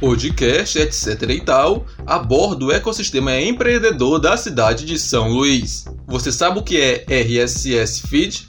[0.00, 5.84] podcast, etc e tal, aborda o ecossistema empreendedor da cidade de São Luís.
[6.06, 8.48] Você sabe o que é RSS Feed?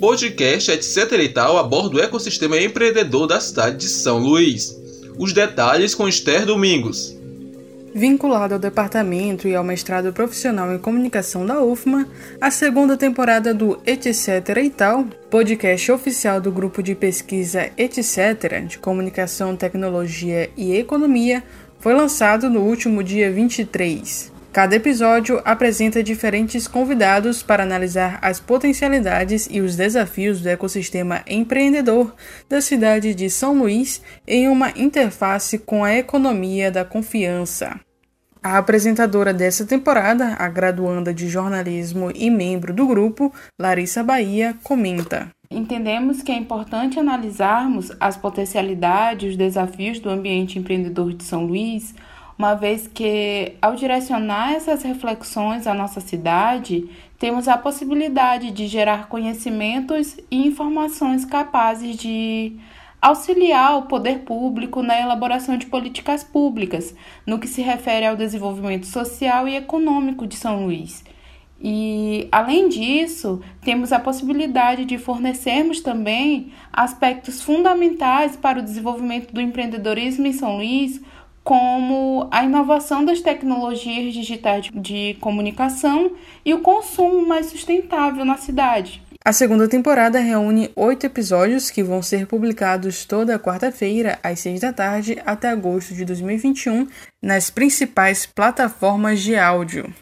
[0.00, 4.76] podcast, etc e tal, aborda o ecossistema empreendedor da cidade de São Luís.
[5.18, 7.16] Os detalhes com Esther Domingos.
[7.94, 12.08] Vinculado ao departamento e ao mestrado profissional em comunicação da UFMA,
[12.40, 14.28] a segunda temporada do Etc.
[14.64, 18.66] e tal, podcast oficial do grupo de pesquisa Etc.
[18.66, 21.44] de Comunicação, Tecnologia e Economia,
[21.78, 24.33] foi lançado no último dia 23.
[24.54, 32.14] Cada episódio apresenta diferentes convidados para analisar as potencialidades e os desafios do ecossistema empreendedor
[32.48, 37.80] da cidade de São Luís em uma interface com a economia da confiança.
[38.40, 45.30] A apresentadora dessa temporada, a graduanda de jornalismo e membro do grupo, Larissa Bahia, comenta.
[45.50, 51.44] Entendemos que é importante analisarmos as potencialidades e os desafios do ambiente empreendedor de São
[51.44, 51.92] Luís
[52.36, 59.08] uma vez que, ao direcionar essas reflexões à nossa cidade, temos a possibilidade de gerar
[59.08, 62.56] conhecimentos e informações capazes de
[63.00, 66.94] auxiliar o poder público na elaboração de políticas públicas,
[67.26, 71.04] no que se refere ao desenvolvimento social e econômico de São Luís.
[71.62, 79.40] E, além disso, temos a possibilidade de fornecermos também aspectos fundamentais para o desenvolvimento do
[79.40, 81.00] empreendedorismo em São Luís,
[81.44, 86.12] como a inovação das tecnologias digitais de comunicação
[86.44, 89.02] e o consumo mais sustentável na cidade.
[89.26, 94.72] A segunda temporada reúne oito episódios que vão ser publicados toda quarta-feira, às seis da
[94.72, 96.86] tarde, até agosto de 2021,
[97.22, 99.92] nas principais plataformas de áudio.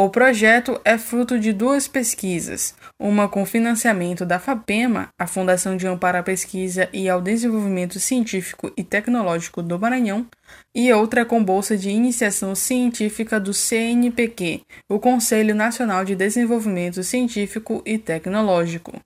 [0.00, 5.88] O projeto é fruto de duas pesquisas, uma com financiamento da FAPEMA, a Fundação de
[5.88, 10.24] Amparo à Pesquisa e ao Desenvolvimento Científico e Tecnológico do Maranhão,
[10.72, 17.82] e outra com bolsa de iniciação científica do CNPq, o Conselho Nacional de Desenvolvimento Científico
[17.84, 19.00] e Tecnológico.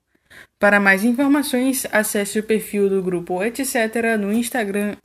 [0.59, 4.15] Para mais informações, acesse o perfil do grupo etc.
[4.19, 4.95] no Instagram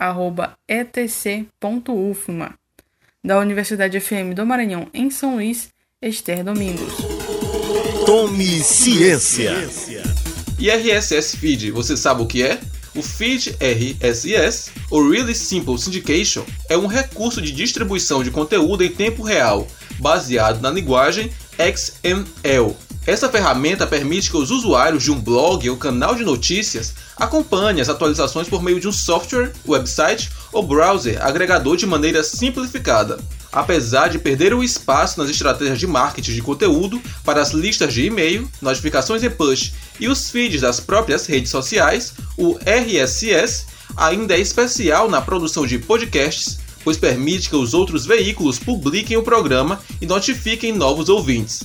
[0.68, 2.54] etc.ufma.
[3.24, 6.94] Da Universidade FM do Maranhão, em São Luís, Esther Domingos.
[8.06, 9.52] Tome ciência.
[10.56, 12.60] E RSS Feed, você sabe o que é?
[12.94, 18.92] O Feed RSS, ou Really Simple Syndication, é um recurso de distribuição de conteúdo em
[18.92, 19.66] tempo real,
[19.98, 22.76] baseado na linguagem XML.
[23.08, 27.88] Essa ferramenta permite que os usuários de um blog ou canal de notícias acompanhem as
[27.88, 33.18] atualizações por meio de um software, website ou browser agregador de maneira simplificada
[33.50, 38.04] apesar de perder o espaço nas estratégias de marketing de conteúdo para as listas de
[38.04, 43.64] e-mail, notificações e push e os feeds das próprias redes sociais, o RSS
[43.96, 49.22] ainda é especial na produção de podcasts, pois permite que os outros veículos publiquem o
[49.22, 51.64] programa e notifiquem novos ouvintes.